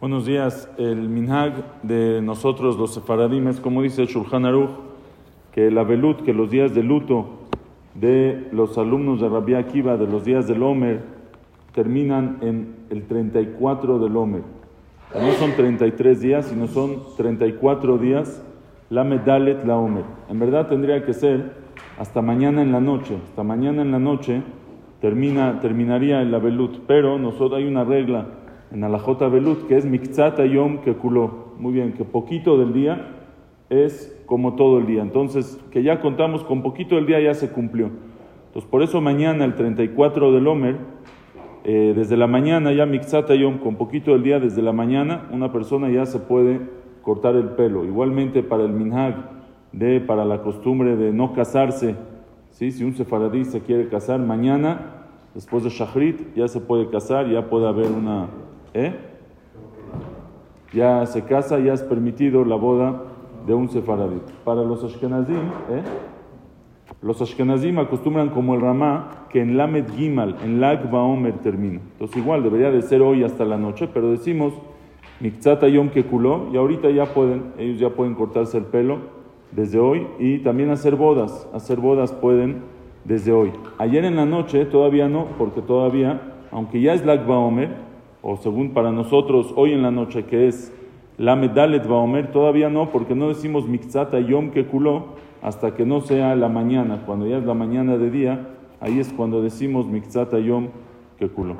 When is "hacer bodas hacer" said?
80.70-81.80